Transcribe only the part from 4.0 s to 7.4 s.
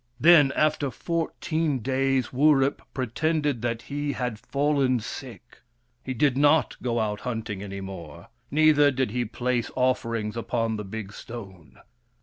had fallen sick. He did not go out